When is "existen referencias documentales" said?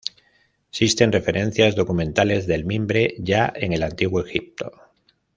0.71-2.47